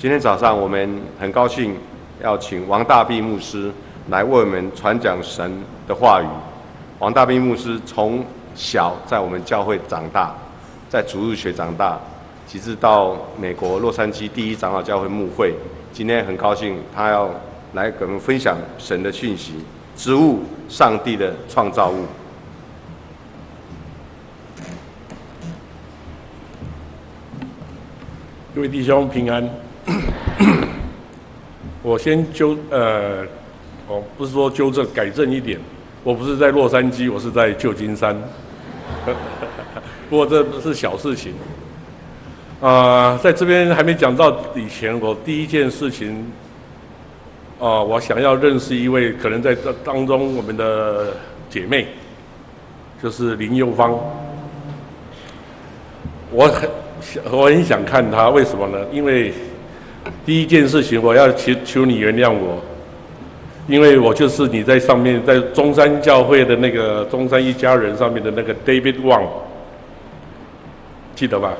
[0.00, 1.76] 今天早上我们很高兴
[2.22, 3.70] 要请王大弼牧师
[4.08, 6.26] 来为我们传讲神的话语。
[6.98, 8.24] 王大弼牧师从
[8.54, 10.34] 小在我们教会长大，
[10.88, 12.00] 在主日学长大，
[12.48, 15.54] 直至到美国洛杉矶第一长老教会牧会。
[15.92, 17.28] 今天很高兴他要
[17.74, 19.52] 来跟我们分享神的讯息，
[19.94, 22.06] 植物，上帝的创造物。
[28.54, 29.46] 各位弟兄平安。
[31.82, 33.22] 我先纠呃，
[33.88, 35.58] 哦，不是说纠正，改正一点，
[36.04, 38.14] 我不是在洛杉矶，我是在旧金山。
[40.10, 41.32] 不过这不是小事情。
[42.60, 46.30] 啊、呃，在这边还没讲到以前，我第一件事情，
[47.58, 51.14] 啊、呃，我想要认识一位可能在这当中我们的
[51.48, 51.86] 姐妹，
[53.02, 53.98] 就是林幼芳。
[56.30, 56.68] 我很
[57.00, 57.22] 想。
[57.32, 58.78] 我很想看她，为什么呢？
[58.92, 59.32] 因为
[60.24, 62.60] 第一件事情，我要求求你原谅我，
[63.66, 69.26] 因为我就是你在上面在中山教会的那个中山一家人上面的那个 David Wang，
[71.14, 71.52] 记得吧？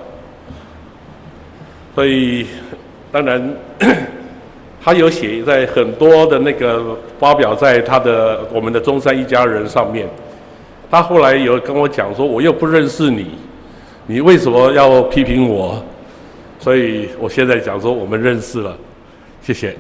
[1.95, 2.47] 所以
[3.11, 3.57] 当然
[4.83, 10.09] 他有写在很多的那个发表在他的我们的中山一家人上面。
[10.91, 13.27] 他后来有跟我讲说，我又不认识你。
[14.07, 15.81] 你为什么要批评我？
[16.61, 18.77] 所以我现在讲说我们认识了，
[19.43, 19.75] 谢谢。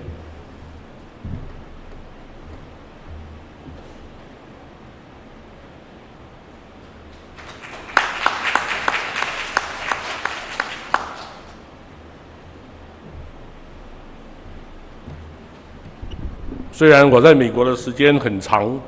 [16.73, 18.81] 虽然我在美国的时间很长，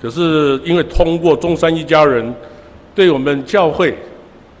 [0.00, 2.32] 可是因为通过中山一家人，
[2.94, 3.98] 对我们教会。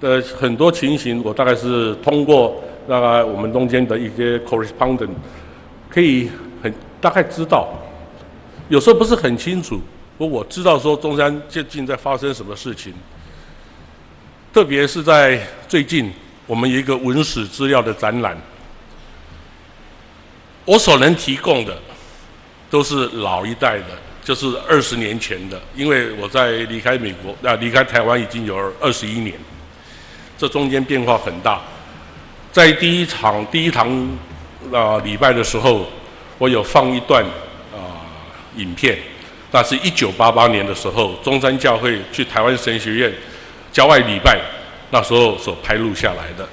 [0.00, 5.10] 的很多情形，我大概是通过那个我们中间的一些 correspondent，
[5.88, 6.30] 可以
[6.62, 7.68] 很大概知道，
[8.68, 9.78] 有时候不是很清楚，
[10.16, 12.94] 不过我知道说中山最近在发生什么事情，
[14.54, 16.10] 特别是在最近，
[16.46, 18.36] 我们有一个文史资料的展览，
[20.64, 21.76] 我所能提供的
[22.70, 23.86] 都是老一代的，
[24.24, 29.34] 就是二十年前的，因为我在离开美国啊离开台湾已经有二十一年。
[30.40, 31.60] 这中间变化很大，
[32.50, 33.86] 在第一场第一堂
[34.72, 35.84] 啊、礼拜的时候，
[36.38, 37.22] 我有放一段
[37.74, 38.08] 啊、
[38.56, 38.98] 影片，
[39.50, 43.12] 那是一九八八年的时候，中山教会去台湾神学院
[43.70, 44.40] 郊外礼拜，
[44.90, 46.48] 那时候所拍录下来的。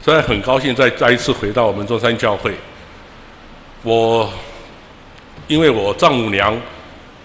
[0.00, 2.54] 所以很高兴再再一次回到我们中山教会，
[3.82, 4.32] 我
[5.48, 6.54] 因为我丈母娘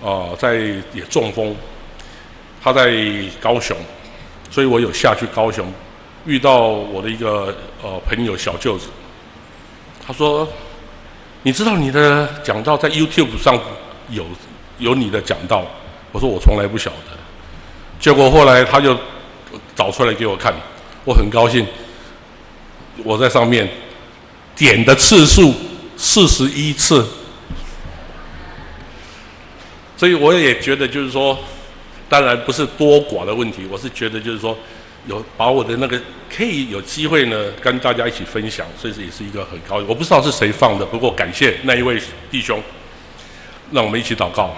[0.03, 0.55] 啊、在
[0.93, 1.55] 也中风。
[2.61, 2.91] 他在
[3.39, 3.75] 高雄，
[4.51, 5.65] 所以我有下去高雄，
[6.25, 8.87] 遇到我的一个呃朋友小舅子。
[10.05, 10.45] 他说
[11.41, 13.57] ：“你知道你的讲道在 YouTube 上
[14.09, 14.25] 有
[14.77, 15.65] 有你的讲道？”
[16.11, 17.17] 我说：“我从来不晓得。”
[17.97, 18.97] 结果后来他就
[19.75, 20.53] 找出来给我看，
[21.05, 21.65] 我很高兴。
[23.05, 23.69] 我在上面
[24.55, 25.53] 点的次数
[25.95, 27.07] 四十一次，
[29.95, 31.39] 所以我也觉得就是说。
[32.09, 34.57] 当然不是多寡的问题，我是觉得就是说，
[35.05, 36.01] 有把我的那个
[36.35, 39.75] 可以有机会呢，跟大家一起分享，所以这也是一个很高。
[39.87, 42.61] 我不知道是谁放的，不过感谢那一位弟兄，
[43.71, 44.57] 让我们一起祷告。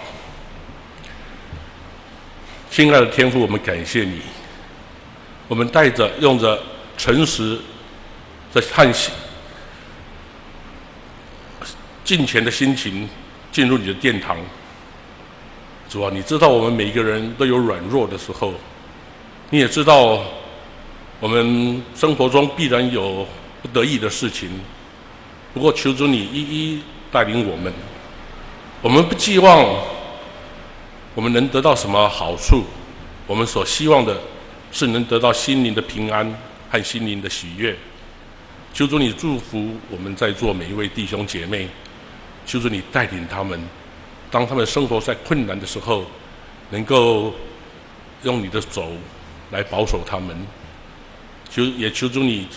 [2.69, 4.21] 亲爱的天父，我们感谢你，
[5.49, 6.57] 我们带着用着
[6.97, 7.59] 诚实
[8.53, 9.11] 的叹息、
[12.05, 13.09] 敬虔的心情
[13.51, 14.37] 进入你的殿堂。
[15.91, 18.53] 主啊，你知道我们每一个人都有软弱的时候，
[19.49, 20.21] 你也知道
[21.19, 23.27] 我们生活中必然有
[23.61, 24.49] 不得已的事情。
[25.53, 26.81] 不过求主你一一
[27.11, 27.73] 带领我们，
[28.81, 29.65] 我们不寄望
[31.13, 32.63] 我们能得到什么好处，
[33.27, 34.17] 我们所希望的
[34.71, 36.33] 是能得到心灵的平安
[36.69, 37.77] 和心灵的喜悦。
[38.73, 41.67] 求主你祝福我们在座每一位弟兄姐妹，
[42.45, 43.61] 求主你带领他们。
[44.31, 46.05] 当他们生活在困难的时候，
[46.69, 47.35] 能够
[48.23, 48.93] 用你的手
[49.51, 50.35] 来保守他们，
[51.49, 52.47] 求也求助你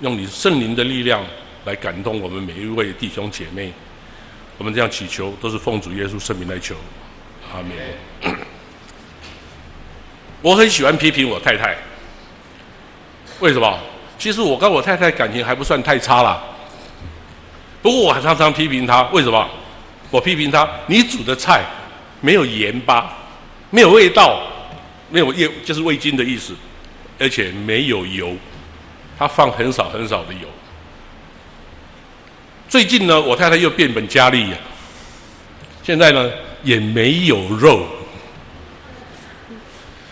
[0.00, 1.24] 用你圣灵的力量
[1.64, 3.72] 来感动我们每一位弟兄姐妹。
[4.56, 6.76] 我们这样祈求，都是奉主耶稣圣名来求，
[7.52, 8.36] 阿门。
[10.40, 11.76] 我很喜欢批评我太太，
[13.40, 13.78] 为什么？
[14.16, 16.42] 其实我跟我太太感情还不算太差啦，
[17.82, 19.46] 不过我还常常批评她，为什么？
[20.10, 21.64] 我批评他，你煮的菜
[22.20, 23.12] 没有盐巴，
[23.70, 24.40] 没有味道，
[25.10, 26.54] 没有味，就是味精的意思，
[27.18, 28.34] 而且没有油。
[29.18, 30.48] 他放很少很少的油。
[32.68, 34.56] 最近呢，我太太又变本加厉呀，
[35.82, 36.30] 现在呢
[36.62, 37.86] 也没有肉。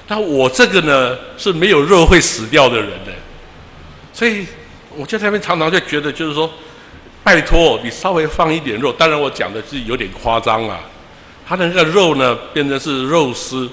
[0.07, 3.13] 那我这个呢是没有肉会死掉的人呢，
[4.13, 4.47] 所以
[4.95, 6.51] 我在那边常常就觉得，就是说，
[7.25, 8.93] 拜托你稍微放一点肉。
[8.93, 10.79] 当然我讲的是有点夸张啊，
[11.45, 13.69] 它的那个肉呢变成是肉丝，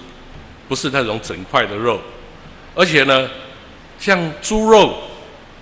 [0.67, 1.99] 不是那种整块的肉，
[2.73, 3.29] 而且呢，
[3.99, 4.95] 像猪肉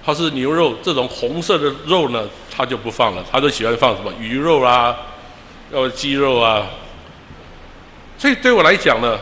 [0.05, 4.95] 或是牛肉这种红色的肉呢，他就不放了，他都喜欢放什么鱼肉啊，
[5.73, 6.67] 要鸡肉啊。
[8.17, 9.19] 所以对我来讲呢。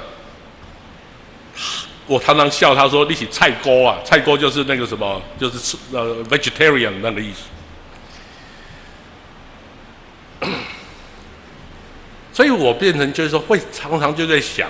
[2.05, 7.49] 我常常笑他说：“你起菜锅啊，菜锅就是那个什么，就是吃呃 vegetarian 那个意思。”
[12.33, 14.69] 所以我变成就是说，会常常就在想，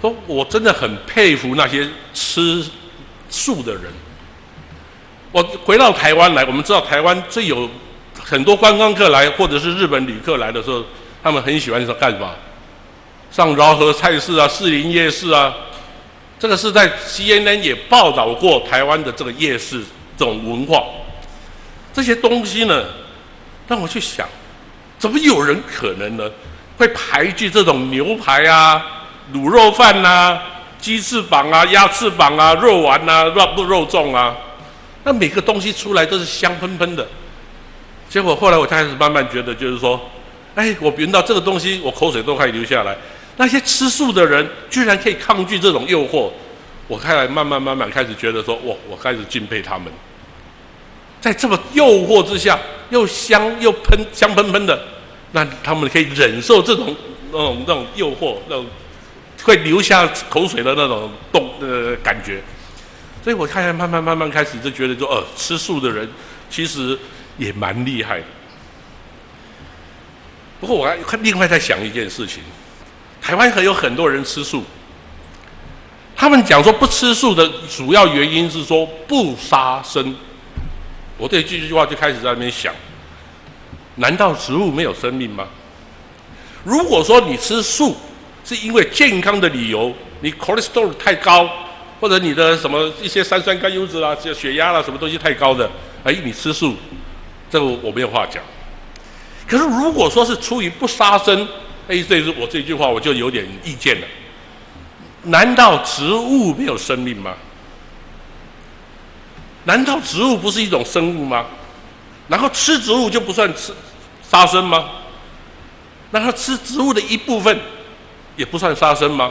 [0.00, 2.64] 说我真的很佩服那些吃
[3.28, 3.84] 素的人。
[5.32, 7.68] 我回到台湾来，我们知道台湾最有
[8.22, 10.84] 很多观光客来，或者是日本旅客来的时候，
[11.22, 12.34] 他们很喜欢说干什么？
[13.30, 15.54] 上饶河菜市啊，士林夜市啊。
[16.38, 19.82] 这个是在 CNN 也报道过台湾的这个夜市
[20.16, 20.82] 这种文化，
[21.92, 22.86] 这些东西呢，
[23.68, 24.26] 让我去想，
[25.00, 26.30] 怎么有人可能呢
[26.76, 28.80] 会排拒这种牛排啊、
[29.34, 30.42] 卤肉饭呐、啊、
[30.78, 34.36] 鸡翅膀啊、鸭翅膀啊、肉丸啊、肉肉粽啊？
[35.02, 37.08] 那每个东西出来都是香喷喷的，
[38.10, 39.98] 结果后来我开始慢慢觉得，就是说，
[40.54, 42.94] 哎，我闻到这个东西，我口水都快流下来。
[43.38, 46.30] 那些吃素的人居然可以抗拒这种诱惑，
[46.86, 49.86] 我开始慢慢慢慢开始觉得说，哇，我开始敬佩他们，
[51.20, 52.58] 在这么诱惑之下，
[52.88, 54.82] 又香又喷香喷喷的，
[55.32, 56.96] 那他们可以忍受这种
[57.30, 58.66] 那种那种诱惑，那种
[59.42, 62.42] 会流下口水的那种动呃感觉，
[63.22, 66.08] 所以我开始慢慢慢慢开始就觉得说，呃，吃素的人
[66.48, 66.98] 其实
[67.36, 68.22] 也蛮厉害。
[70.58, 72.42] 不过我还另外在想一件事情。
[73.22, 74.64] 台湾还有很多人吃素，
[76.16, 80.14] 他们讲说不吃素的主要原因是说不杀生。
[81.20, 82.74] 我对这句话就开始在那边想：
[83.96, 85.46] 难道植物没有生命吗？
[86.64, 87.94] 如果说你吃素
[88.42, 91.46] 是因为健康的理由，你 cholesterol 太高，
[92.00, 95.70] 或者你的什么一些三酸甘油脂啊、血压啦、啊、什么东西太高的，
[96.04, 96.74] 哎，你吃素，
[97.50, 98.42] 这个我没有话讲。
[99.46, 101.46] 可是如果说是出于不杀生，
[101.86, 104.06] 哎，这是我这句话，我就有点意见了。
[105.24, 107.34] 难道植物没有生命吗？
[109.70, 111.46] 难道植物不是一种生物吗？
[112.26, 113.72] 然后吃植物就不算吃
[114.20, 114.90] 杀生吗？
[116.10, 117.56] 那它吃植物的一部分
[118.34, 119.30] 也不算杀生吗？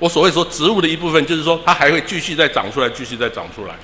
[0.00, 3.74] 我所谓说植物的一部分，就是说它还会继续再长出来，继续再长出来。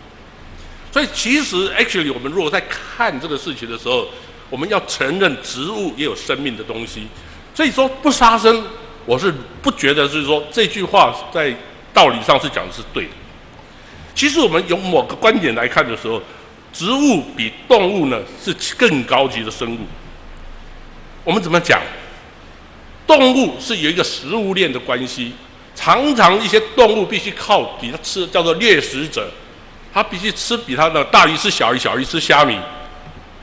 [0.91, 4.09] 所以其实，actually，我们如果在看这个事情的时候，
[4.51, 7.07] 我们要承认植物也有生命的东西。
[7.55, 8.65] 所以说不杀生，
[9.07, 9.33] 我是
[9.63, 11.55] 不觉得就是说这句话在
[11.93, 13.11] 道理上是讲的是对的。
[14.15, 16.23] 其实我们用某个观点来看的时候，
[16.73, 19.79] 植物比动物呢是更高级的生物。
[21.25, 21.81] 我们怎么讲？
[23.07, 25.33] 动物是有一个食物链的关系，
[25.75, 29.29] 常常一些动物必须靠比它吃，叫做掠食者，
[29.93, 32.59] 它必须吃比它的大鱼吃小鱼，小鱼吃虾米，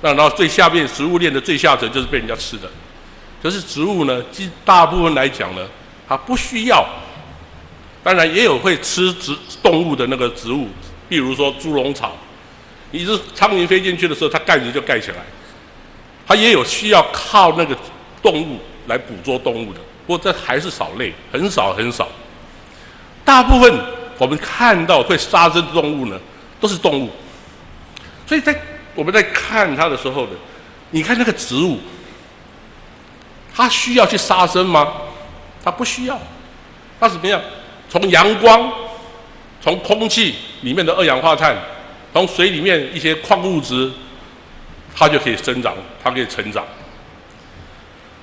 [0.02, 2.70] 那然后最下面食物链的最下层就是被人家吃的。
[3.44, 5.68] 可是植物呢，其实大部分来讲呢，
[6.08, 6.86] 它不需要。
[8.04, 10.68] 当然也有会吃植动物的那个植物，
[11.08, 12.16] 比如说猪笼草。
[12.92, 15.18] 你是苍蝇飞进去的时候，它盖子就盖起来。
[16.28, 17.78] 它也有需要靠那个
[18.22, 22.08] 动物来捕捉动物的，不过这还是少类，很少很少。
[23.24, 23.74] 大部分
[24.18, 26.20] 我们看到会杀生的动物呢，
[26.60, 27.10] 都是动物。
[28.28, 28.60] 所以在
[28.96, 30.32] 我们在看它的时候呢，
[30.90, 31.80] 你看那个植物。
[33.54, 34.94] 它需要去杀生吗？
[35.62, 36.18] 它不需要。
[37.02, 37.40] 它怎么样？
[37.92, 38.72] 从阳光、
[39.62, 41.54] 从空气里面的二氧化碳、
[42.14, 43.92] 从水里面一些矿物质，
[44.96, 46.66] 它就可以生长，它可以成长。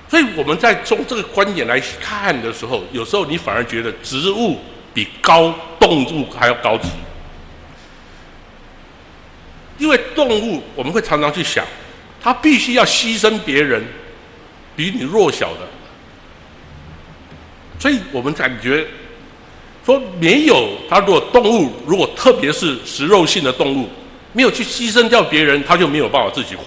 [0.09, 4.57] 所以我们在从这个观点来看的时候，有时候你反而觉得植物
[4.91, 6.89] 比高动物还要高级，
[9.77, 11.63] 因为动物我们会常常去想，
[12.19, 13.85] 它必须要牺牲别人。
[14.75, 15.67] 比你弱小的，
[17.77, 18.87] 所以我们感觉
[19.85, 20.99] 说没有它。
[20.99, 23.89] 如果动物，如果特别是食肉性的动物，
[24.33, 26.65] 没有去牺牲掉别人，它就没有办法自己活。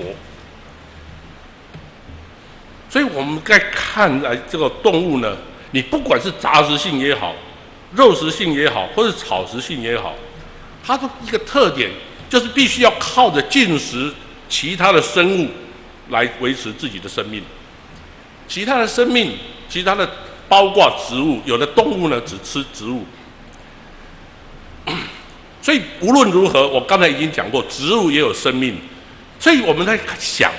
[2.88, 5.36] 所以我们在看来这个动物呢，
[5.70, 7.34] 你不管是杂食性也好，
[7.94, 10.14] 肉食性也好，或者草食性也好，
[10.84, 11.90] 它的一个特点
[12.28, 14.12] 就是必须要靠着进食
[14.48, 15.48] 其他的生物
[16.10, 17.42] 来维持自己的生命。
[18.46, 19.38] 其他的生命，
[19.68, 20.06] 其他的
[20.52, 23.06] 包括植物，有的动物呢只吃植物。
[25.62, 28.76] 所以无论如何，我刚才已经讲过，植物也有生命。
[29.40, 30.52] 所以我们在想，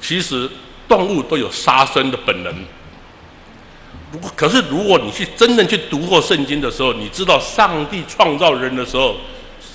[0.00, 0.48] 其实
[0.86, 2.54] 动物都有杀生的本能。
[4.12, 9.16] 不过，可是如果你去真正去读过圣经的时候，你知道上帝创造人的时候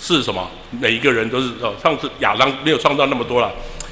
[0.02, 0.50] 是什么？
[0.72, 1.74] 每一个人都是哦。
[1.84, 3.52] 上次亚当没有创造那么多了，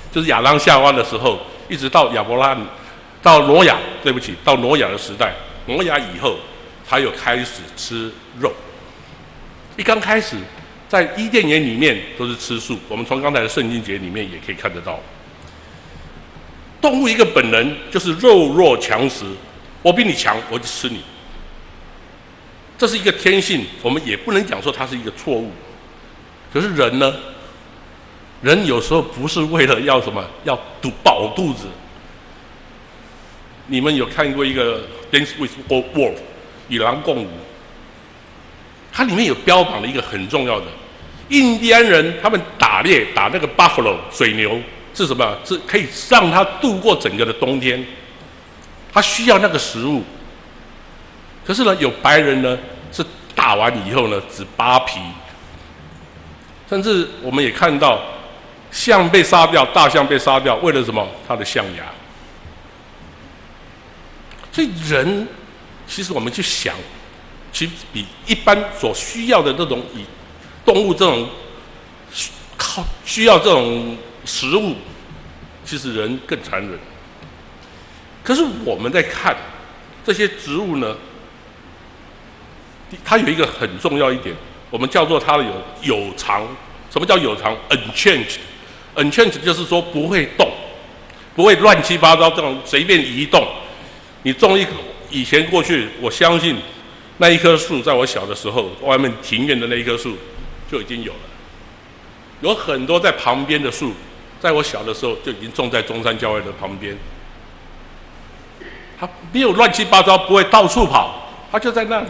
[0.09, 2.65] 就是亚当夏娃的时候，一直到亚伯拉罕，
[3.21, 5.33] 到挪亚，对不起，到挪亚的时代，
[5.65, 6.37] 挪亚以后
[6.87, 8.53] 才有开始吃肉。
[9.75, 10.37] 一刚开始，
[10.87, 12.79] 在伊甸园里面都是吃素。
[12.87, 14.99] 我们从刚才的圣经节里面也可以看得到，
[16.81, 19.25] 动物一个本能就是肉弱强食，
[19.81, 21.01] 我比你强，我就吃你。
[22.77, 25.51] 这是一个天性，我们也不能讲说它是一个错误。
[26.53, 27.13] 可是人呢？
[28.41, 31.65] 人有时候不是为了要什么，要堵饱肚子。
[33.67, 34.79] 你们有看过一个
[35.11, 35.83] 《Dance with Wolf》
[36.69, 37.27] 与狼共舞？
[38.91, 40.65] 它里面有标榜了一个很重要的，
[41.29, 44.59] 印第安人他们打猎打那个 buffalo 水牛
[44.93, 45.37] 是什么？
[45.45, 47.85] 是可以让他度过整个的冬天，
[48.91, 50.03] 他需要那个食物。
[51.45, 52.57] 可是呢，有白人呢
[52.91, 53.05] 是
[53.35, 54.99] 打完以后呢只扒皮，
[56.69, 58.01] 甚至我们也看到
[58.71, 61.07] 象被杀掉，大象被杀掉，为了什么？
[61.27, 61.83] 它的象牙。
[64.51, 65.27] 所以人，
[65.87, 66.75] 其实我们去想。
[67.49, 70.03] 其实比一般所需要的这种以
[70.63, 71.27] 动物这种
[72.55, 74.75] 靠需要这种食物，
[75.65, 76.77] 其实人更残忍。
[78.23, 79.35] 可是我们在看
[80.05, 80.95] 这些植物呢，
[83.03, 84.35] 它有一个很重要一点，
[84.69, 86.45] 我们叫做它的有有偿。
[86.91, 90.51] 什么叫有偿？unchanged，unchanged 就是说不会动，
[91.35, 93.47] 不会乱七八糟这种随便移动。
[94.23, 94.71] 你种一棵，
[95.09, 96.55] 以前过去，我相信。
[97.19, 100.15] 那一棵树，在我小的时候，外面庭院的那一棵树
[100.71, 101.19] 就已经有了。
[102.41, 103.91] 有很多在旁边的树，
[104.39, 106.95] 在我小的时候就已经种在中山教会的旁边。
[108.99, 112.07] 它没有乱七八糟，不会到处跑，它就在那里。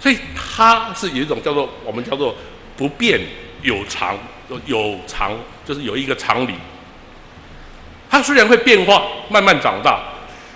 [0.00, 2.34] 所以它是有一种叫做我们叫做
[2.78, 3.20] 不变
[3.60, 4.16] 有常，
[4.64, 6.54] 有常就是有一个常理。
[8.08, 10.02] 它虽然会变化，慢慢长大。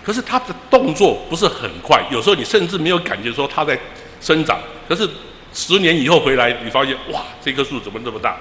[0.02, 3.78] 可是它的动作不是很快，有时候你甚至没有感觉说它在
[4.20, 4.58] 生长。
[4.88, 5.08] 可是
[5.52, 8.36] 十年以后回来，你发现哇，这棵树怎么这么大？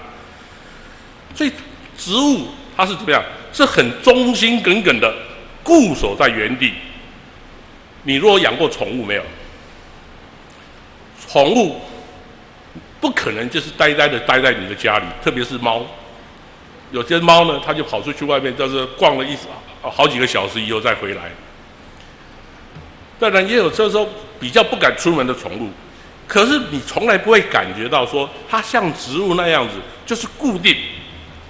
[1.35, 1.51] 所以
[1.97, 3.21] 植物它是怎么样？
[3.51, 5.13] 是很忠心耿耿的
[5.63, 6.73] 固守在原地。
[8.03, 9.23] 你若养过宠物没有？
[11.27, 11.81] 宠物
[13.01, 15.85] 不可能就是呆呆的待在你的家里，特别是猫。
[16.91, 19.35] 有些猫呢，它就跑出去外面，就是逛了一
[19.81, 21.31] 好几个小时以后再回来。
[23.19, 24.07] 当然也有这时候
[24.39, 25.69] 比较不敢出门的宠物，
[26.25, 29.73] 可是你从来不会感觉到说它像植物那样子，
[30.05, 30.75] 就是固定，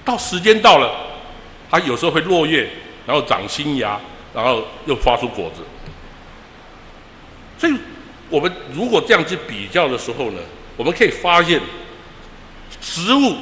[0.03, 0.91] 到时间到了，
[1.69, 2.67] 它有时候会落叶，
[3.05, 3.99] 然后长新芽，
[4.33, 5.61] 然后又发出果子。
[7.57, 7.73] 所以，
[8.29, 10.39] 我们如果这样去比较的时候呢，
[10.75, 11.61] 我们可以发现，
[12.81, 13.35] 植物，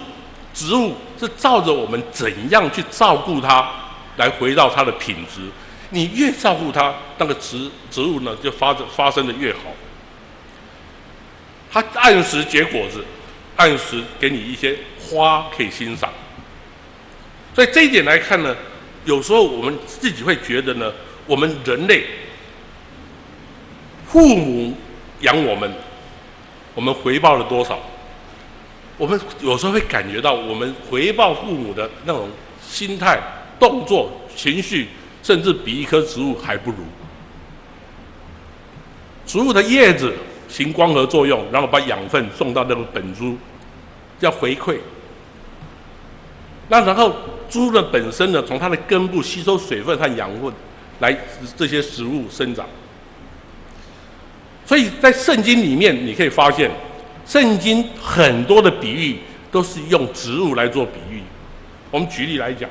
[0.54, 3.72] 植物是照着我们怎样去照顾它，
[4.18, 5.42] 来回到它的品质。
[5.90, 9.60] 你越照顾它，那个植植物呢就发发生的越好。
[11.72, 13.04] 它按时结果子，
[13.56, 16.12] 按时给你一些花可以欣赏。
[17.56, 18.56] 所以这一点来看呢，
[19.06, 20.92] 有时候我们自己会觉得呢，
[21.26, 22.06] 我们人类
[24.06, 24.74] 父母
[25.22, 25.72] 养我们，
[26.76, 27.80] 我们回报了多少？
[28.98, 32.30] 我们有时候会感觉到，我们回报父母的那种
[32.62, 33.20] 心态、
[33.60, 34.90] 动作、情绪。
[35.24, 36.78] 甚至比一棵植物还不如。
[39.26, 40.14] 植物的叶子
[40.48, 43.36] 行光合作用，然后把养分送到那个本株，
[44.20, 44.78] 叫回馈。
[46.70, 47.14] 那然后
[47.50, 50.52] 株的本身呢，从它的根部吸收水分和养分，
[51.00, 51.18] 来
[51.58, 52.66] 这些植物生长。
[54.66, 56.72] 所以在圣经里面，你可以发现，
[57.26, 59.18] 圣经很多的比喻
[59.52, 61.22] 都是用植物来做比喻。
[61.92, 62.70] 我们举例来讲。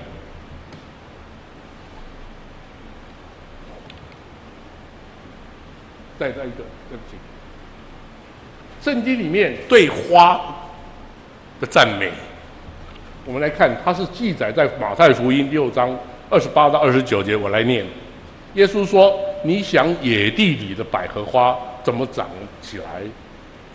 [6.18, 7.16] 再再一个，对不起。
[8.82, 10.40] 圣经里面对花
[11.60, 12.10] 的赞美，
[13.24, 15.96] 我们来看，它是记载在马太福音六章
[16.30, 17.34] 二十八到二十九节。
[17.34, 17.84] 我来念：
[18.54, 22.28] 耶稣说：“你想野地里的百合花怎么长
[22.62, 23.02] 起来？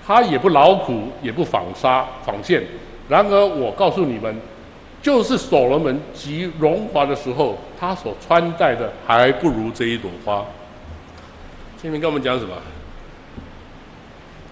[0.05, 2.63] 它也不劳苦，也不纺纱纺线。
[3.09, 4.35] 然而我告诉你们，
[5.01, 10.45] 就是所罗门极荣华的时候，他所穿戴的还不如这一朵花。
[11.81, 12.55] 前面跟我们讲什么？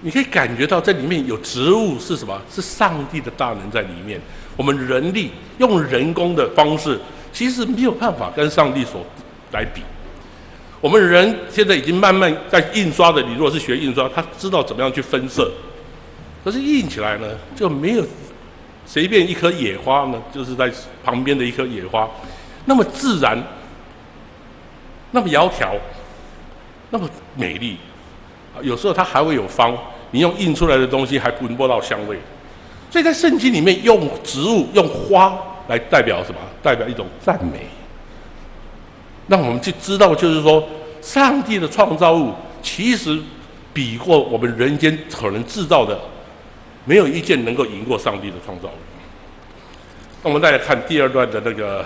[0.01, 2.41] 你可以感觉到这里面有植物是什么？
[2.49, 4.19] 是上帝的大能在里面。
[4.57, 6.99] 我们人力用人工的方式，
[7.31, 9.05] 其实没有办法跟上帝所
[9.51, 9.83] 来比。
[10.81, 15.51] 我们人现在已经慢慢在印刷的，你如果是学印刷，他知道怎么样去分色。
[16.43, 18.03] 可是印起来呢，就没有
[18.87, 20.71] 随便一颗野花呢，就是在
[21.03, 22.09] 旁边的一颗野花，
[22.65, 23.37] 那么自然，
[25.11, 25.77] 那么窈窕，
[26.89, 27.77] 那么美丽。
[28.61, 29.77] 有时候它还会有芳，
[30.11, 32.19] 你用印出来的东西还闻不到香味。
[32.91, 36.39] 所以在圣经里面，用植物、用花来代表什么？
[36.61, 37.67] 代表一种赞美。
[39.27, 40.67] 让我们去知道，就是说，
[41.01, 43.17] 上帝的创造物其实
[43.71, 45.97] 比过我们人间可能制造的，
[46.83, 48.71] 没有一件能够赢过上帝的创造物。
[50.23, 51.85] 那我们再来看第二段的那个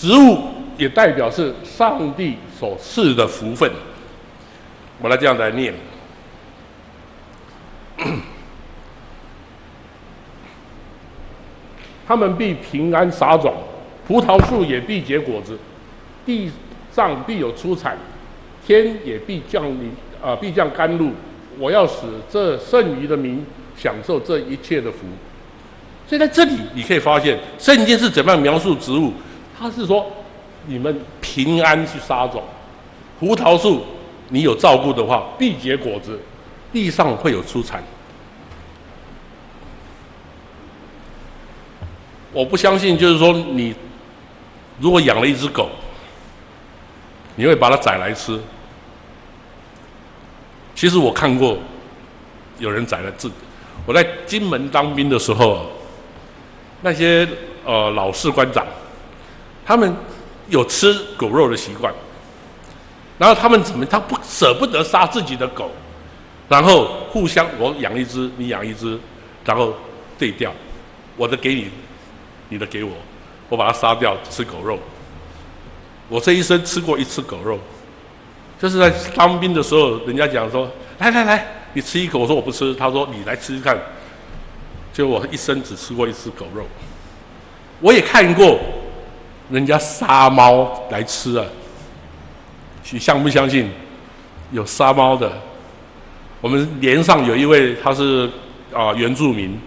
[0.00, 0.38] 植物，
[0.78, 3.70] 也代表是上帝所赐的福分。
[4.98, 5.74] 我来这样来念。
[12.08, 13.52] 他们必平安撒种，
[14.08, 15.58] 葡萄树也必结果子，
[16.24, 16.50] 地
[16.90, 17.98] 上必有出产，
[18.66, 19.88] 天也必降临
[20.22, 21.10] 啊、呃，必降甘露。
[21.58, 23.44] 我要使这剩余的民
[23.76, 25.00] 享受这一切的福。
[26.08, 29.12] 所以在这里你可以发现，圣经是怎么样描述植物？
[29.60, 30.10] 他是说，
[30.64, 32.42] 你们平安去杀种，
[33.18, 33.84] 葡萄树
[34.30, 36.18] 你有照顾的话，必结果子，
[36.72, 37.84] 地上会有出产。
[42.32, 43.74] 我不相信，就是说，你
[44.78, 45.68] 如果养了一只狗，
[47.34, 48.40] 你会把它宰来吃。
[50.74, 51.58] 其实我看过
[52.58, 53.30] 有人宰了自。
[53.84, 55.66] 我在金门当兵的时候，
[56.80, 57.28] 那些
[57.66, 58.66] 呃老士官长，
[59.64, 59.94] 他们
[60.48, 61.92] 有吃狗肉的习惯，
[63.18, 65.70] 然后他们怎么他不舍不得杀自己的狗，
[66.48, 68.98] 然后互相我养一只，你养一只，
[69.44, 69.74] 然后
[70.18, 70.52] 对调，
[71.16, 71.68] 我的给你。
[72.52, 72.90] 你的给我，
[73.48, 74.76] 我把它杀掉吃狗肉。
[76.08, 77.56] 我这一生吃过一次狗肉，
[78.60, 80.68] 就是在当兵的时候，人家讲说
[80.98, 83.78] ：“来来来，你吃一口。”我说：“我不吃。”他说：“你来吃吃看。”
[84.92, 86.66] 就我一生只吃过一次狗肉。
[87.78, 88.58] 我也看过
[89.50, 91.44] 人家杀猫来吃啊，
[92.90, 93.70] 你相不相信？
[94.52, 95.30] 有杀猫的。
[96.40, 98.30] 我们连上有一位，他是
[98.74, 99.58] 啊、原住民。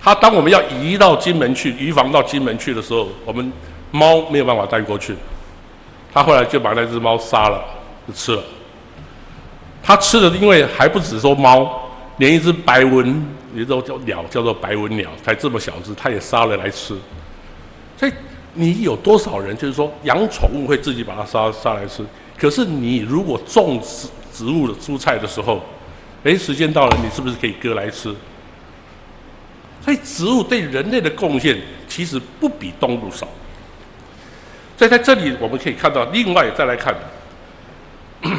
[0.00, 3.52] 他当我们要移到金门去，移防到金门去的时候，我们
[3.90, 5.16] 猫没有办法带过去。
[6.12, 7.64] 他后来就把那只猫杀了，
[8.06, 8.42] 就吃了。
[9.82, 16.94] 他吃的，因为还不止说猫，连一只白文，一种叫鸟，叫做白文鸟，才这么小只，他也杀了来吃。
[17.96, 18.12] 所以
[18.54, 22.04] 你有多少人就是说养宠物会自己把它杀杀来吃？
[22.38, 25.62] 可是你如果种植植物的蔬菜的时候，
[26.24, 28.14] 哎，时间到了，你是不是可以割来吃？
[29.80, 33.28] 所以植物对人类的贡献其实不比动物少。
[34.76, 36.94] 所以在这里我们可以看到，另外再来看，
[38.22, 38.32] 啊、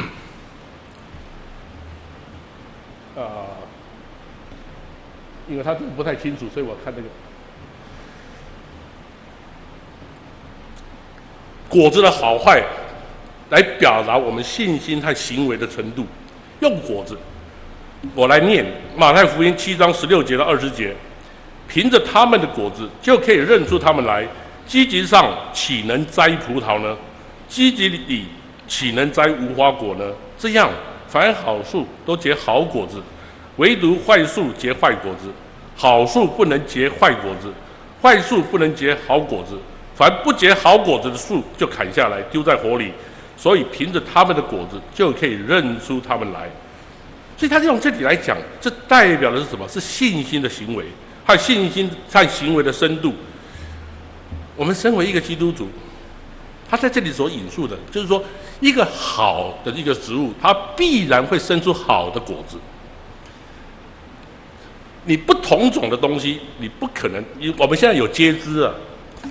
[3.14, 3.46] 呃，
[5.48, 7.08] 因为他这个不太清楚，所以我看这个
[11.68, 12.62] 果子的好坏，
[13.50, 16.06] 来表达我们信心和行为的程度。
[16.60, 17.16] 用果子，
[18.14, 18.64] 我来念
[18.96, 20.94] 马太福音七章十六节到二十节。
[21.68, 24.26] 凭着他们的果子，就可以认出他们来。
[24.66, 26.96] 积极上岂能摘葡萄呢？
[27.48, 28.26] 积极里
[28.68, 30.04] 岂能摘无花果呢？
[30.38, 30.70] 这样，
[31.08, 33.02] 凡好树都结好果子，
[33.56, 35.30] 唯独坏树结坏果子。
[35.76, 37.52] 好树不能结坏果子，
[38.00, 39.58] 坏树不能结好果子。
[39.96, 42.92] 凡不结好果子的树，就砍下来丢在火里。
[43.36, 46.48] 所以，凭着他们的果子，就可以认出他们来。
[47.36, 49.66] 所以，他用这里来讲，这代表的是什么？
[49.68, 50.84] 是信心的行为。
[51.26, 53.12] 和信心和行为的深度，
[54.54, 55.68] 我们身为一个基督徒，
[56.70, 58.22] 他在这里所引述的，就是说，
[58.60, 62.56] 一个好的一个植物，它必然会生出好的果子。
[65.04, 67.24] 你不同种的东西，你不可能。
[67.40, 68.72] 你我们现在有接枝啊，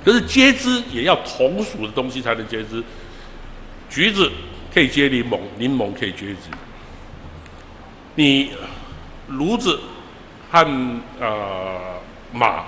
[0.04, 2.84] 可是结枝也要同属的东西才能结枝。
[3.90, 4.32] 橘子
[4.74, 6.50] 可以结柠檬，柠檬可以结橘子。
[8.16, 8.52] 你
[9.28, 9.80] 炉子。
[10.52, 10.66] 和
[11.20, 12.00] 呃
[12.32, 12.64] 马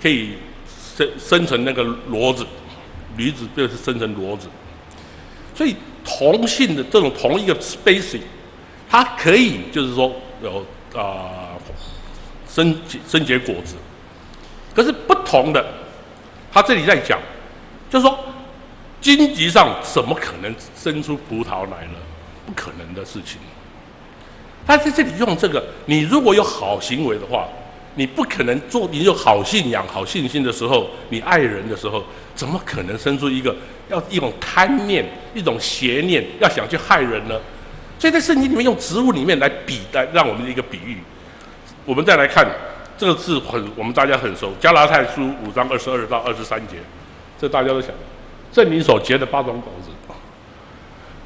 [0.00, 0.34] 可以
[0.96, 2.46] 生生成那个骡子，
[3.16, 4.46] 驴子就是生成骡子，
[5.56, 8.20] 所以同性的这种同一个 species，
[8.88, 11.56] 它可以就是说有啊
[12.46, 13.74] 生生结果子，
[14.72, 15.64] 可是不同的，
[16.52, 17.18] 他这里在讲，
[17.90, 18.18] 就是说
[19.00, 21.98] 荆棘上怎么可能生出葡萄来了？
[22.46, 23.38] 不可能的事情。
[24.66, 27.48] 他在这里用这个，你如果有好行为的话，
[27.94, 33.54] 你不可能做，你有好信仰、好信心的时候，你爱人的时候，怎么可能生出一个？
[33.88, 37.40] 要一种贪念，一种邪念，要想去害人呢？
[37.98, 40.98] 所以在圣经里面用植物里面来比，来让我们的一个比喻。
[41.84, 42.46] 我们再来看，
[42.98, 46.74] 这个字很我们大家很熟，《加拉太书》五章二十二到二十三节，
[47.40, 47.94] 这大家都晓得。
[48.52, 50.16] 圣灵所结的八种果子啊，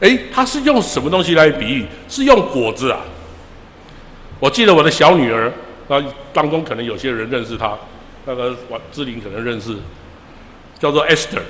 [0.01, 1.87] 哎，他是用什么东西来比喻？
[2.09, 3.01] 是用果子啊。
[4.39, 5.51] 我记得我的小女儿，
[5.89, 7.79] 啊，当中可能有些人认识她，
[8.27, 9.75] 那个王志玲可能认识，
[10.79, 11.41] 叫做 Esther。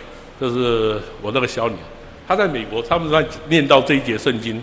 [0.40, 1.86] 就是我那个小女儿，
[2.28, 4.62] 她在美国，他们在念到这一节圣经，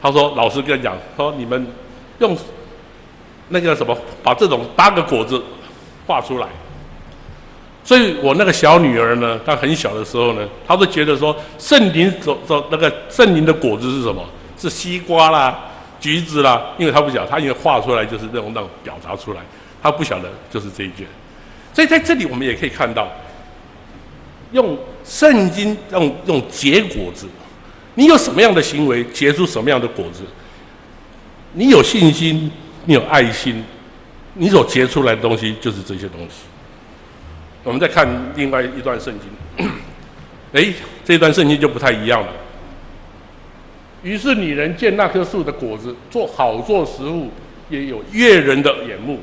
[0.00, 1.66] 她说老师跟她讲，说你们
[2.20, 2.36] 用
[3.48, 5.42] 那个什么，把这种八个果子
[6.06, 6.46] 画出来。
[7.84, 14.24] 所以我那个小女儿呢，她很小的时候呢，她都觉得说圣灵所所那个圣灵的果子是什么？
[14.58, 15.58] 是西瓜啦、
[16.00, 19.40] 橘子啦，因为她不晓得，她因为画出来就是那种那种表达出来，
[19.82, 21.06] 她不晓得就是这一卷。
[21.72, 23.08] 所以在这里我们也可以看到。
[24.52, 27.26] 用圣经用用结果子，
[27.96, 30.22] 你有什么样的行为，结出什么样的果子？
[31.52, 32.50] 你有信心，
[32.88, 33.62] 你有爱心，
[34.32, 36.46] 你所结出来的东西就是这些东西。
[37.62, 39.68] 我们再看另外一段圣经，
[40.54, 40.72] 哎，
[41.04, 42.28] 这段圣经就不太一样了。
[44.02, 47.30] 于是女人见那棵树的果子做好做食物，
[47.68, 49.20] 也有悦人的眼目，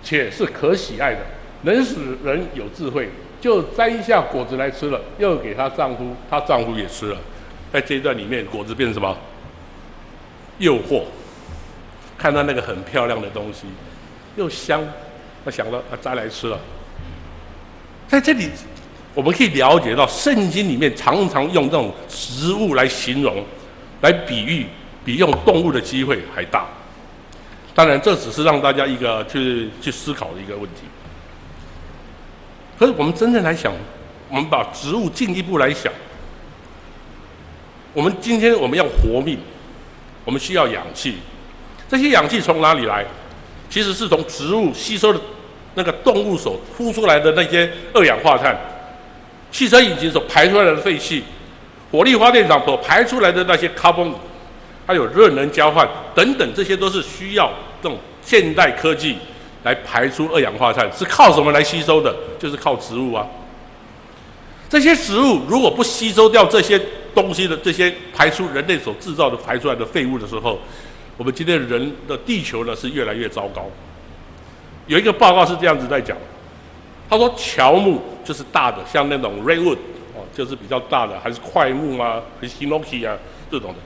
[0.00, 1.26] 且是可喜爱的，
[1.62, 3.10] 能使人有智慧。
[3.40, 7.18] 就摘下果子来吃了，又给她丈夫，她丈夫也吃了。
[7.72, 9.18] 在这一段里面，果子变成什么？
[10.58, 11.02] 诱惑。
[12.22, 13.62] 看到那个很漂亮的东西，
[14.36, 14.80] 又香，
[15.44, 16.56] 他想到啊，摘来吃了。
[18.06, 18.48] 在这里，
[19.12, 23.44] 我们可以了解到，圣经里面常常用这种食物来形容，
[24.02, 24.68] 来比喻，
[25.04, 26.64] 比用动物的机会还大。
[27.74, 30.82] 当然，这只是让大家一个去去思考的一个问题。
[32.78, 33.72] 可是我们真正来想，
[34.28, 35.92] 我们把植物进一步来想，
[37.92, 39.40] 我们今天我们要活命，
[40.24, 41.16] 我们需要氧气，
[41.92, 43.04] 这些氧气从哪里来？
[43.68, 45.20] 其实是从植物吸收的，
[45.74, 48.58] 那个动物所呼出来的那些二氧化碳，
[49.50, 51.22] 汽车引擎所排出来的废气，
[51.90, 54.10] 火力发电厂所排出来的那些 carbon，
[54.86, 57.52] 还有热能交换等等，这些都是需要
[57.82, 59.18] 这种现代科技。
[59.62, 62.12] 来排出二氧化碳是靠什么来吸收的？
[62.38, 63.26] 就是靠植物啊。
[64.70, 66.80] 这些植物如果不吸收掉这些
[67.14, 70.58] 东西的这些排出人类所制造的排出来的废物的时候，
[71.22, 73.70] 我们今天人的地球呢是越来越糟糕。
[74.88, 76.18] 有一个报告是这样子在讲，
[77.08, 79.78] 他说乔木就是大的，像那种 redwood
[80.16, 83.16] 哦，就是比较大的，还是块木啊，还是 hinoki 啊
[83.48, 83.76] 这种的，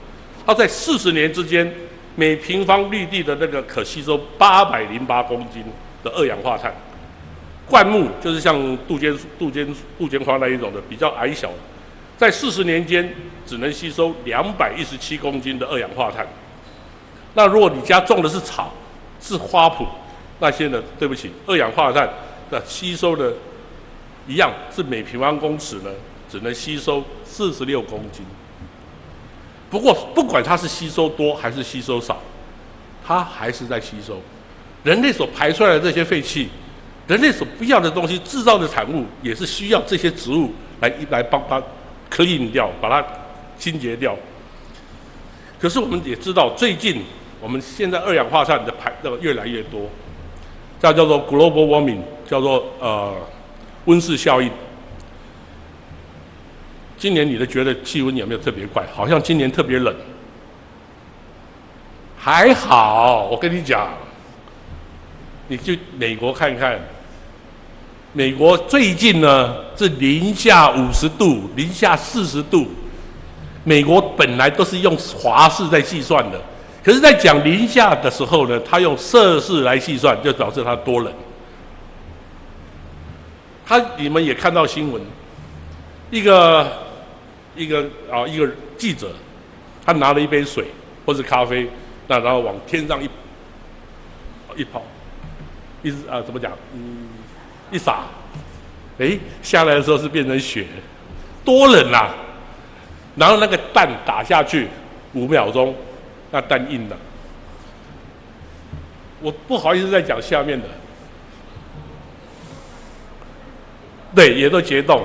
[0.47, 1.71] 它在四十年之间。
[2.15, 5.63] 每平方绿地的那个可吸收八百零八公斤
[6.03, 6.73] 的二氧化碳，
[7.67, 11.51] 灌木就是像杜鹃杜鹃杜鹃花那一种的比较矮小，
[12.17, 13.07] 在四十年间
[13.45, 16.25] 只能吸收两百一十七公斤的二氧化碳。
[17.37, 18.73] 那如果你家种的是草，
[19.21, 19.85] 是花圃，
[20.39, 22.09] 那些呢，对不起，二氧化碳
[22.49, 23.31] 的吸收的，
[24.27, 25.91] 一样是每平方公尺呢
[26.27, 28.25] 只能吸收四十六公斤。
[29.69, 32.19] 不过，不管它是吸收多还是吸收少，
[33.05, 34.19] 它还是在吸收。
[34.83, 36.49] 人类所排出来的这些废气，
[37.05, 41.61] 人类所不要的东西制造的产物，也是需要这些植物来来帮它
[42.09, 43.07] clean 掉，把它
[43.59, 44.17] 清洁掉。
[45.59, 47.03] 可是我们也知道，最近
[47.39, 49.81] 我们现在二氧化碳的排的越来越多，
[50.81, 53.13] 这叫做 global warming，叫做呃
[53.85, 54.51] 温室效应。
[56.97, 58.83] 今年你的觉得气温有没有特别快？
[58.93, 59.95] 好像今年特别冷。
[62.17, 63.89] 还好，我跟你讲，
[65.47, 66.79] 你去美国看看，
[68.13, 72.67] 美国最近呢是零下五十度、零下四十度。
[73.63, 76.41] 美国本来都是用华氏在计算的，
[76.87, 81.13] 可是，在讲零下的时候呢，他用摄氏来计算，就导致他多冷。
[83.65, 85.01] 他你们也看到新闻，
[86.09, 86.65] 一个。
[87.57, 88.47] 一个啊，一个
[88.77, 89.11] 记者，
[89.83, 90.65] 他拿了一杯水
[91.03, 91.67] 或者咖啡，
[92.05, 93.09] 那然后往天上一
[94.55, 94.79] 一抛，
[95.81, 96.51] 一啊怎么讲？
[96.75, 97.07] 嗯，
[97.71, 98.03] 一洒，
[98.99, 100.67] 哎，下来的时候是变成雪，
[101.43, 102.13] 多冷啊！
[103.15, 104.67] 然后那个弹打下去
[105.13, 105.75] 五秒钟，
[106.31, 106.95] 那弹硬的。
[109.19, 110.67] 我不好意思再讲下面的，
[114.13, 115.03] 对，也都结冻。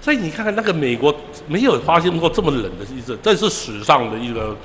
[0.00, 1.12] 所以你看看那个美国
[1.48, 4.56] 没有发现过这么冷的一次，这是史上的一个，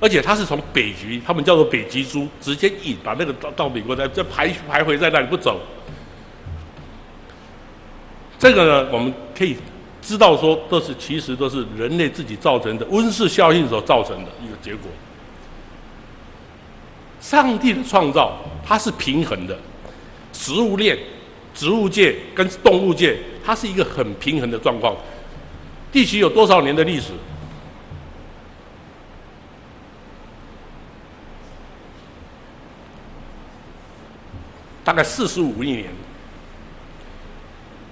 [0.00, 5.60] 而且它是从北极，他们叫做北极猪，直接引把那个到到美国再再徘徘徊在那里不走。
[8.40, 9.56] 这个呢，我们可以
[10.00, 14.90] 知道说，都是其实都是人类自己造成的温室效应所造成的一个结果。
[17.20, 19.58] 上帝的创造它是平衡的，
[20.32, 20.96] 食物链、
[21.54, 23.18] 植物界跟动物界。
[23.44, 24.94] 它是一个很平衡的状况。
[25.90, 27.12] 地球有多少年的历史？
[34.84, 35.86] 大概四十五亿年。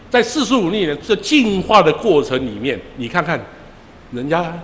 [0.08, 3.38] 在四十五亿年这进化的过程里面，你看看，
[4.12, 4.56] 人家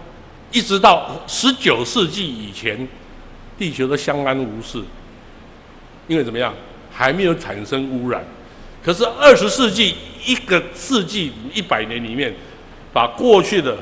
[0.52, 2.86] 一直到十九世纪以前，
[3.58, 4.80] 地球都相安无事，
[6.06, 6.54] 因为怎么样，
[6.92, 8.24] 还没有产生污染。
[8.82, 12.32] 可是二十世纪一个世纪一百年里面，
[12.92, 13.76] 把过去的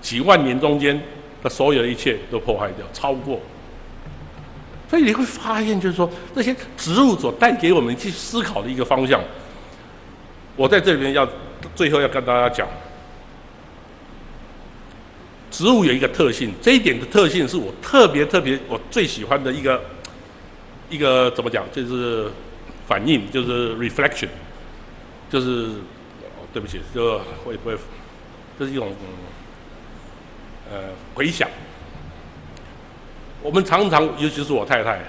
[0.00, 0.98] 几万年中间
[1.42, 3.40] 的所有的一切都破坏掉，超过。
[4.88, 9.20] 所以你会发现，就是说这些植物所带给我们去思考的一个方向。
[10.56, 11.28] 我在这里边要
[11.74, 12.68] 最后要跟大家讲，
[15.50, 19.80] 植物有一个特性，这一点的特性是我特别特别我最喜欢的一个
[20.90, 22.30] 一个怎么讲，就是。
[22.84, 24.28] 反应就是 reflection，
[25.30, 25.68] 就是
[26.52, 27.76] 对不起，就会不会，
[28.58, 28.92] 这是一种
[30.70, 31.48] 呃回想。
[33.40, 35.00] 我们常常，尤其是我太太，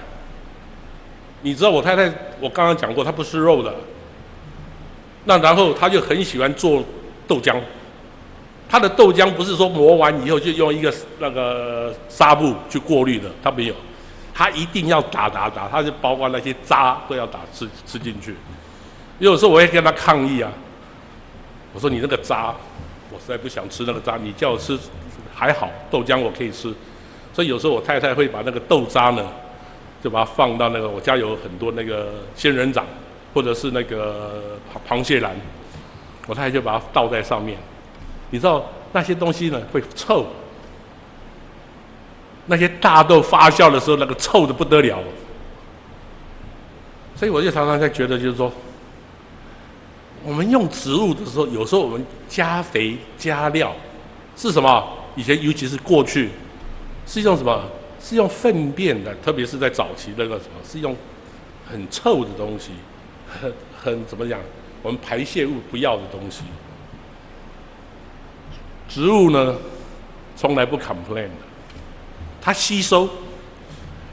[1.42, 2.04] 你知道我太太，
[2.40, 3.74] 我刚刚讲过，她不吃肉的。
[5.24, 6.82] 那然后他就很喜欢做
[7.26, 7.56] 豆浆，
[8.68, 13.74] 他的豆浆不是说磨完以后就用一个那个纱布去过滤的，他没有。
[14.36, 18.34] 他一定要打打打，他就包括那些渣都要打吃吃进去。
[19.20, 20.50] 有时候我会跟他抗议啊，
[21.72, 22.52] 我说你那个渣，
[23.12, 24.76] 我实在不想吃那个渣，你叫我吃
[25.32, 26.74] 还好，豆浆我可以吃。
[27.32, 29.24] 所以有时候我太太会把那个豆渣呢，
[30.02, 32.84] 就把它放到那个我家有很多那个仙人掌
[33.34, 35.36] 或者是那个螃螃蟹兰，
[36.26, 37.58] 我太太就把它倒在上面。
[38.30, 40.24] 你知道那些东西呢会臭。
[42.46, 44.98] 那些大豆发酵的时候，那个臭的不得了，
[47.16, 48.52] 所以我就常常在觉得，就是说，
[50.22, 53.74] 我们用植物的时候，有时候我们加肥加料
[54.36, 54.86] 是什么？
[55.16, 56.28] 以前尤其是过去，
[57.06, 57.62] 是用什么？
[57.98, 60.94] 是用粪便的，特别是在早期那个什么，是用
[61.66, 62.72] 很臭的东西，
[63.40, 64.38] 很很怎么讲？
[64.82, 66.42] 我们排泄物不要的东西。
[68.88, 69.56] 植物呢，
[70.36, 71.30] 从来不 complain 的。
[72.40, 73.08] 它吸收，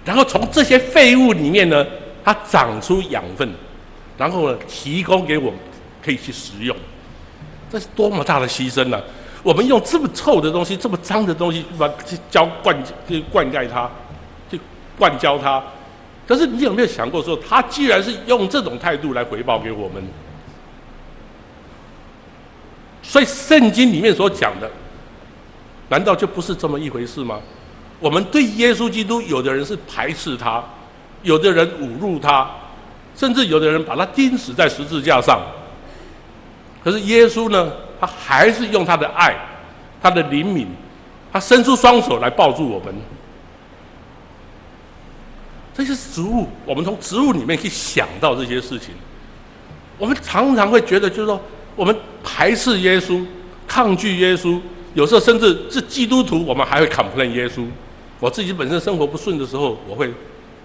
[0.06, 1.86] 然后从这些废物里面呢，
[2.24, 3.54] 它长出养分，
[4.18, 5.60] 然后呢，提供给我们
[6.02, 6.76] 可以去食用。
[7.70, 9.02] 这是多么大的牺牲呢、
[9.44, 13.92] 我们用这么臭的东西、这么脏的东西，把去浇灌、去灌溉它，
[14.50, 14.60] 去
[14.98, 15.62] 灌浇它。
[16.28, 20.02] 可是你有没有想过说，他既然是用这种态度来回报给我们，
[23.02, 24.70] 所以圣经里面所讲的，
[25.90, 27.40] 难道就不是这么一回事吗？
[28.00, 30.64] 我们对耶稣基督，有的人是排斥他，
[31.22, 32.50] 有的人侮辱他，
[33.16, 35.42] 甚至有的人把他钉死在十字架上。
[36.84, 39.36] 可是耶稣呢，他还是用他的爱，
[40.02, 40.66] 他的怜悯，
[41.32, 42.94] 他伸出双手来抱住我们。
[45.74, 48.94] 这些植物，我们从植物里面去想到这些事情。
[49.98, 51.40] 我们常常会觉得，就是说，
[51.76, 53.26] 我们排斥耶稣，
[53.68, 54.60] 抗拒耶稣，
[54.94, 57.66] 有时候甚至是基督徒，我们还会 complain 耶稣。
[58.20, 60.14] 我自己本身生活不顺的时候，我会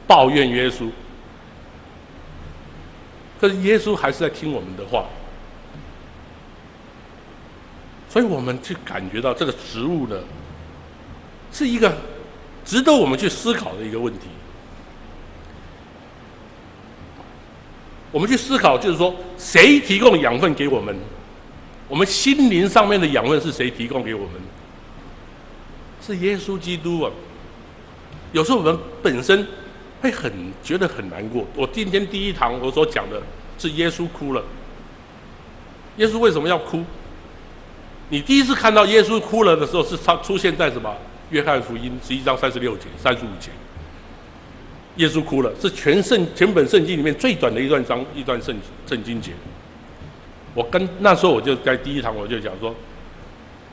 [0.06, 0.88] 抱怨耶稣。
[3.40, 5.04] 可是耶稣还是在听我们的话，
[8.08, 10.16] 所以我们去感觉到这个植物呢，
[11.52, 11.94] 是一个
[12.64, 14.28] 值得我们去思考的一个问题。
[18.16, 20.96] 我们去思考，就是说，谁提供养分给我们？
[21.86, 24.30] 我们心灵上面的养分是谁提供给我们？
[26.00, 27.12] 是耶稣基督啊。
[28.32, 29.46] 有时候我们本身
[30.00, 30.32] 会很
[30.64, 31.46] 觉得很难过。
[31.54, 33.20] 我今天第一堂我所讲的
[33.58, 34.42] 是耶稣哭了。
[35.98, 36.82] 耶稣为什么要哭？
[38.08, 40.90] 你第一次看到耶稣哭了的时候，是他出现在什么？
[41.28, 43.50] 约翰福音十一章三十六节、三十五节。
[44.96, 48.56] 耶稣哭了，是全圣全本圣经里面最短的一段章一段圣
[48.86, 49.32] 圣经节。
[50.54, 52.74] 我跟那时候我就在第一堂我就讲说，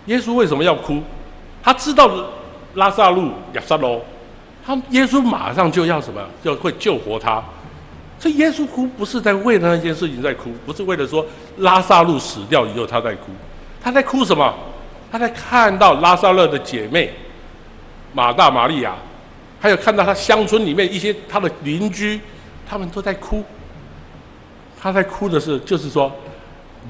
[0.07, 1.01] 耶稣为什么要哭？
[1.63, 2.11] 他知道
[2.75, 4.03] 拉撒路亚撒罗，
[4.65, 6.21] 他耶稣马上就要什么？
[6.43, 7.41] 就会救活他。
[8.19, 11.25] 所以耶稣哭不是在为了那件事情在哭，不是为了说
[11.57, 13.31] 拉撒路死掉以后他在哭，
[13.81, 14.53] 他在哭什么？
[15.11, 17.13] 他在看到拉撒勒的姐妹
[18.13, 18.95] 马大、玛利亚，
[19.63, 22.19] 还有看到他乡村里面一些他的邻居，
[22.67, 23.41] 他们都在哭。
[24.77, 26.13] 他在哭的是，就是说，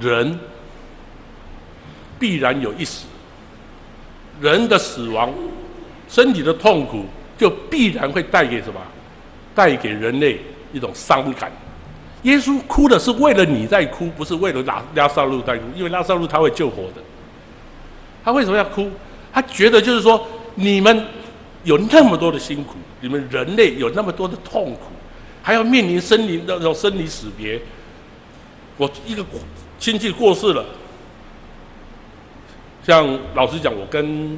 [0.01, 0.39] 人
[2.17, 3.05] 必然有一死，
[4.41, 5.31] 人的死亡，
[6.09, 7.05] 身体的痛苦，
[7.38, 8.81] 就必然会带给什么？
[9.53, 10.39] 带给人类
[10.73, 11.51] 一种伤感。
[12.23, 17.03] 耶稣哭的是为了你在哭，不是为了拉拉撒路在哭，因为拉撒路他会救活的。
[18.25, 18.89] 他为什么要哭？
[19.31, 21.05] 他觉得就是说，你们
[21.63, 24.91] 有那么多的辛苦，你们人类有那么多的痛苦，
[25.41, 27.62] 还要面临生离那种生离死别。
[28.78, 29.23] 我一个
[29.80, 30.65] 亲戚过世了，
[32.84, 34.38] 像老实讲，我跟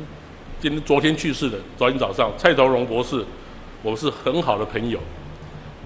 [0.59, 3.23] 今天昨天去世的，昨天早上蔡朝荣博士，
[3.81, 4.99] 我们是很好的朋友。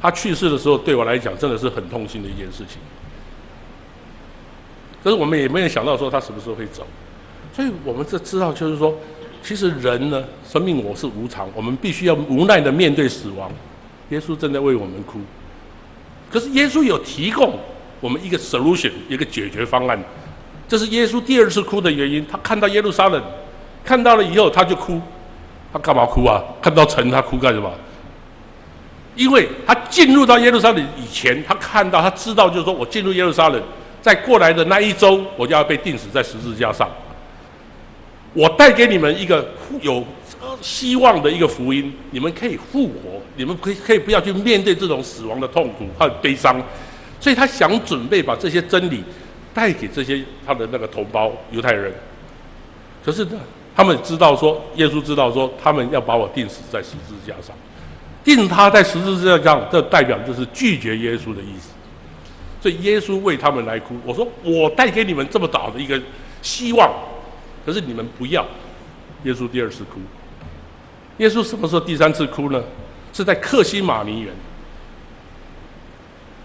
[0.01, 2.77] 他去世的时候，对我来讲真的是很痛心的一件事情。
[5.03, 6.87] 可是我们也没有想到说他什么时候会走，
[7.53, 8.97] 所以我们这知道就是说，
[9.43, 13.51] 其实人呢，生命我是无常，我们必须要无奈的面对死亡。
[14.09, 15.19] 耶稣正在为我们哭，
[16.31, 17.57] 可是耶稣有提供。
[18.01, 19.99] 我们一个 solution，一个解决方案，
[20.69, 22.25] 这是耶稣第二次哭的原因。
[22.31, 23.21] 他看到耶路撒冷，
[23.83, 25.01] 看到了以后他就哭。
[25.73, 26.41] 他干嘛哭啊？
[26.61, 27.69] 看到城他哭干什么？
[29.15, 33.61] 因为他进入到耶路撒冷以前，他看到他知道，就是说我进入耶路撒冷，
[34.01, 36.89] 在过来的那一周，我就要被钉死在十字架上。
[38.33, 39.47] 我带给你们一个
[39.81, 40.03] 有
[40.61, 46.61] 希望的一个福音，你们可以复活，你们可以可以不要去面对这种死亡的痛苦和悲伤。
[47.19, 49.03] 所以他想准备把这些真理
[49.53, 51.93] 带给这些他的那个同胞犹太人，
[53.03, 53.31] 可是呢，
[53.75, 57.53] 他们知道说，耶稣知道说，他们要把我钉死在十字架上，
[58.23, 61.71] 钉他在十字架上，这代表就是拒绝耶稣的意思。
[62.61, 63.95] 所以耶稣为他们来哭。
[64.05, 66.01] 我说我带给你们这么大的一个
[66.41, 66.89] 希望，
[67.65, 68.45] 可是你们不要。
[69.23, 69.99] 耶稣第二次哭。
[71.17, 72.63] 耶稣什么时候第三次哭呢？
[73.11, 74.33] 是在克西马尼园。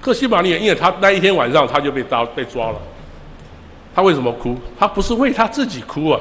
[0.00, 2.80] 克西马尼园，因为他那一天晚上他就被抓被抓了。
[3.94, 4.58] 他为什么哭？
[4.78, 6.20] 他不是为他自己哭啊，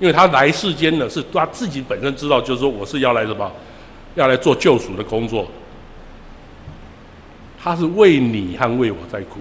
[0.00, 3.50] 因为他来世间呢，是他自己本身知道，就是说我是要来什么，
[4.16, 5.46] 要来做救赎的工作。
[7.62, 9.40] 他是为你和为我在哭，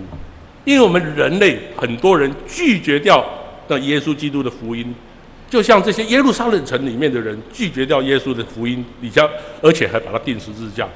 [0.64, 3.26] 因为我们人类很多人拒绝掉
[3.68, 4.94] 那耶稣基督的福音，
[5.50, 9.30] 就像这些耶路撒冷城里面的人拒绝掉耶稣的福音，你将
[9.62, 10.88] 而且还把他钉十字架，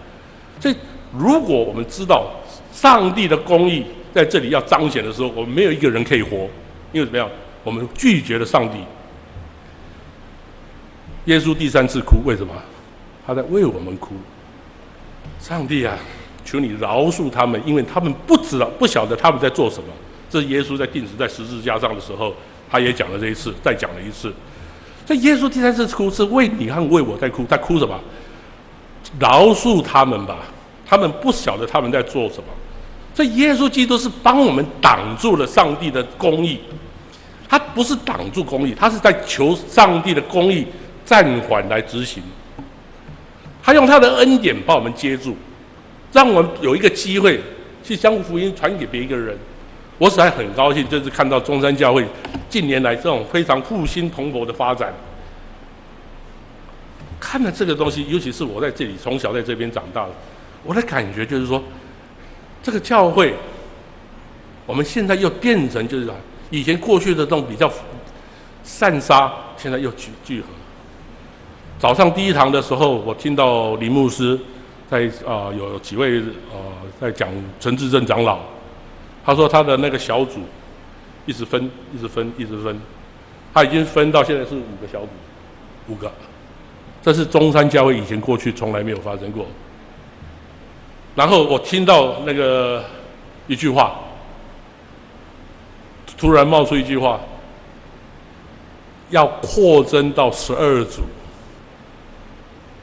[0.60, 0.76] 所以。
[1.18, 2.32] 如果我们知道
[2.72, 6.48] 上帝的公义在这里要彰显的时候，我们没有一个人可以活，
[6.94, 7.28] 因为怎么样？
[7.64, 8.78] 我们拒绝了上帝。
[11.26, 12.54] 耶稣第三次哭，为什么？
[13.26, 14.14] 他在为我们哭。
[15.40, 15.98] 上帝啊，
[16.46, 19.86] 求你饶恕他们，因为他们不知道、不晓得他们在做什么。
[20.30, 22.36] 这是耶稣在钉死在十字架上的时候，
[22.70, 24.34] 他也讲了这一次，再讲了一次。
[25.06, 28.00] 这耶稣第三次哭是为你和为我在哭，他哭什么？
[29.20, 30.38] 饶恕他们吧。
[30.86, 32.46] 他们不晓得他们在做什么，
[33.14, 36.60] 这耶稣基督是帮我们挡住了上帝的公义，
[37.48, 40.66] 他不是挡住公义，他是在求上帝的公义
[41.06, 42.24] 暂缓来执行。
[43.62, 45.38] 他用他的恩典把我们接住，
[46.12, 47.40] 让我们有一个机会
[47.84, 49.38] 去将福音传给别一个人。
[50.00, 52.04] 我实在很高兴，这次看到中山教会
[52.50, 54.94] 近年来这种非常复兴蓬勃的发展，
[57.20, 60.12] 看了这个东西，尤其是我在这里从小在这边长大的。
[60.64, 61.62] 我的感觉就是说，
[62.64, 63.34] 这个教会，
[64.66, 66.10] 我们现在又变成就是
[66.50, 67.70] 以前过去的这种比较
[68.64, 70.48] 散沙，现在又聚聚合。
[71.78, 74.40] 早上第一堂的时候，我听到林牧师
[74.90, 76.20] 在啊、有几位
[76.52, 76.58] 呃
[77.02, 78.40] 在讲陈志正长老，
[79.30, 80.40] 他说他的那个小组
[81.28, 82.76] 一直分，一直分，一直分，
[83.54, 85.10] 他已经分到现在是五个小组，
[85.88, 86.12] 五个，
[87.04, 89.46] 这是中山教会以前过去从来没有发生过。
[91.14, 92.84] 然后我听到那个
[93.46, 94.00] 一句话，
[96.18, 97.20] 突然冒出一句话，
[99.12, 101.04] 要扩增到十二组。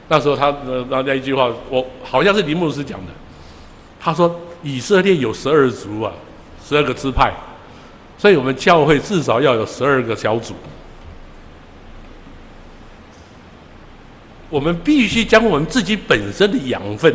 [0.07, 0.55] 那时候他
[0.89, 3.11] 那那一句话，我好像是林牧师讲的。
[3.99, 6.13] 他说以色列有十二族啊，
[6.67, 7.31] 十二个支派，
[8.17, 10.53] 所以我们教会至少要有十二个小组。
[14.49, 17.13] 我们必须将我们自己本身的养分。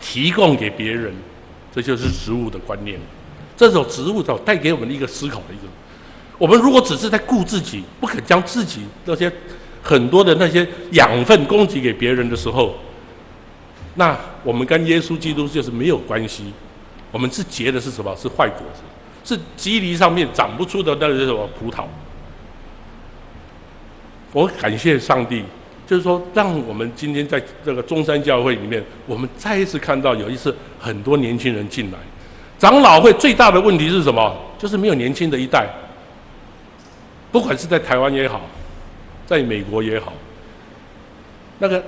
[0.00, 1.12] 提供给别人，
[1.74, 2.96] 这就是植物的观念。
[3.56, 5.64] 这种植物就带给我们的一个思考的一个。
[6.38, 9.28] 我们如果只是在顾自己，不肯将自己那些
[9.82, 12.76] 很多的那些养分供给给别人的时候，
[13.96, 16.52] 那我们跟耶稣基督就是没有关系。
[17.10, 18.14] 我们是结的是什么？
[18.16, 18.82] 是坏果子，
[19.24, 21.84] 是基篱上面长不出的那个什么葡萄。
[24.32, 25.42] 我感谢上帝，
[25.86, 31.98] 就是说，让我们今天在这个中山教会里面，我们再一次看到有一次很多年轻人进来。
[32.58, 34.36] 长老会最大的问题是什么？
[34.58, 35.66] 就是没有年轻的一代。
[37.30, 38.40] 不管是在台湾也好，
[39.26, 40.12] 在美国也好，
[41.58, 41.82] 那个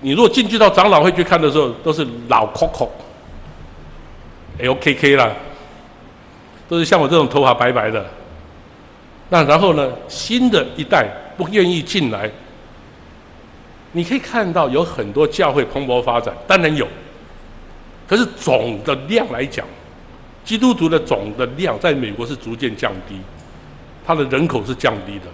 [0.00, 2.88] 你如果进去到长老会去看的时候，都是老 coco
[4.60, 5.30] LKK 啦，
[6.68, 8.04] 都是像我这种头发白白的。
[9.28, 12.30] 那然后呢，新的一代不愿意进来。
[13.92, 16.86] 你可以看到有很多教会蓬勃发展，当然有，
[18.06, 19.66] 可是总的量来讲，
[20.44, 23.16] 基督徒的总的量在美国是逐渐降低。
[24.06, 25.26] 他的人口是降低的，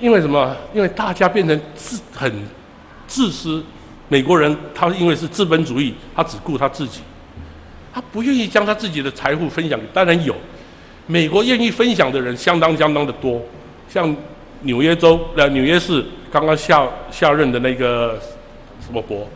[0.00, 0.54] 因为什么？
[0.74, 2.44] 因为大家变成自很
[3.06, 3.64] 自私。
[4.08, 7.00] 美国人他因为是资本主义，他只顾他自己，
[7.92, 9.78] 他不愿意将他自己的财富分享。
[9.92, 10.34] 当然有，
[11.06, 13.42] 美国愿意分享的人相当相当的多。
[13.88, 14.14] 像
[14.62, 18.20] 纽约州呃纽约市刚刚下下任的那个
[18.84, 19.28] 什么伯，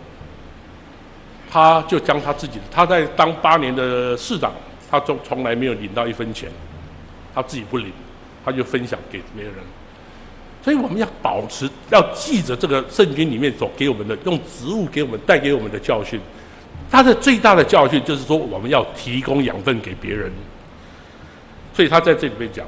[1.50, 4.52] 他就将他自己的，他在当八年的市长，
[4.90, 6.48] 他从从来没有领到一分钱。
[7.32, 7.92] 他自己不领，
[8.44, 9.54] 他就分享给别人。
[10.62, 16.20] 所以我们要保持，要记着这个圣经里面所给我们的，用植物给我们带给我们的教训。
[16.90, 20.30] 他的最大的教训就是说，我们要提供养分给别人。
[21.72, 22.66] 所以他在这里面讲：“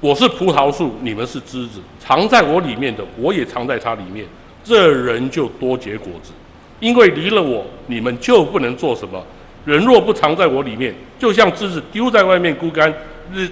[0.00, 4.26] 我是葡萄树，你们是枝子，藏在我里面的，我也藏在他里面。
[4.62, 6.32] 这人就多结果子，
[6.80, 9.24] 因为离了我，你们就不能做什么。”
[9.64, 12.92] 人若不藏在我里面，就像枝子丢在外面枯干，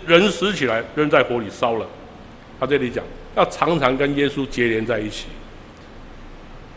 [0.07, 1.87] 人死起来扔在火里烧了。
[2.63, 3.03] 他这里讲，
[3.35, 5.27] 要常常跟耶稣结连在一起。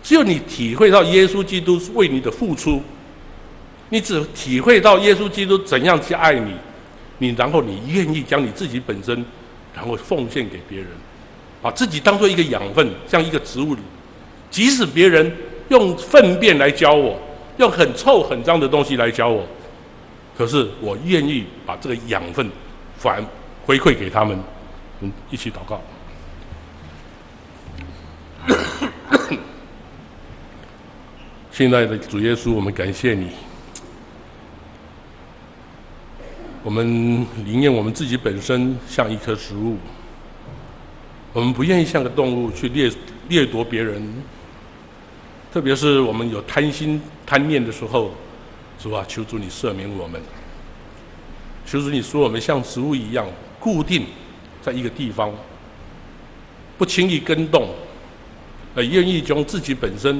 [0.01, 2.81] 只有你体会到耶稣基督为你的付出，
[3.89, 6.53] 你只体会到耶稣基督怎样去爱你，
[7.19, 9.23] 你然后你愿意将你自己本身，
[9.75, 10.87] 然后奉献给别人，
[11.61, 13.81] 把自己当做一个养分，像一个植物里，
[14.49, 15.31] 即使别人
[15.69, 17.15] 用粪便来浇我。
[17.57, 19.45] 用很臭很脏的东西来教我，
[20.35, 22.49] 可是我愿意把这个养分
[22.97, 23.23] 反
[23.67, 24.35] 回馈给他们。
[25.29, 25.81] 一起祷告。
[31.51, 33.29] 现在的主耶稣，我们感谢你。
[36.61, 36.85] 我们
[37.45, 39.77] 宁愿我们自己本身像一棵植物，
[41.31, 42.91] 我们不愿意像个动物去掠
[43.29, 44.03] 掠夺别人。
[45.53, 48.11] 特别是我们有贪心贪念的时候，
[48.77, 50.21] 主啊，求主你赦免我们。
[51.65, 53.25] 求主你说我们像植物一样
[53.59, 54.05] 固定
[54.65, 55.31] 在一个地方，
[56.79, 57.69] 不轻易更动，
[58.73, 60.19] 呃，愿意将自己本身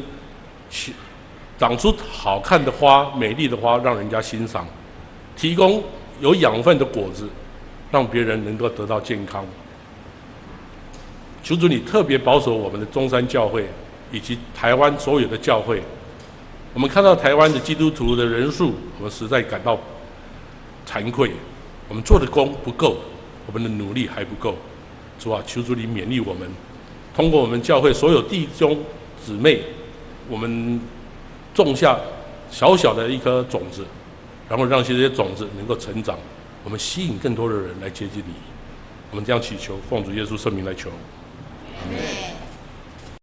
[1.58, 4.68] 长出好看的花、美丽的花，让人家欣赏，
[5.36, 5.84] 提供
[6.22, 7.28] 有养分的果子，
[7.90, 9.44] 让别人能够得到健康。
[11.42, 13.68] 求主你特别保守我们的中山教会。
[14.12, 15.82] 以及台湾所有的教会，
[16.76, 19.78] 我们看到台湾的基督徒的人数，我们实在感到
[20.88, 21.32] 惭愧。
[21.90, 22.98] 我们做的工不够，
[23.48, 24.56] 我们的努力还不够。
[25.18, 26.50] 主啊，求主你勉励我们，
[27.16, 28.78] 通过我们教会所有弟兄
[29.26, 29.62] 姊妹，
[30.28, 30.80] 我们
[31.54, 31.98] 种下
[32.52, 33.86] 小小的一颗种子，
[34.50, 36.20] 然后让这些种子能够成长，
[36.66, 38.34] 我们吸引更多的人来接近你。
[39.12, 40.90] 我们这样祈求，奉主耶稣圣名来求。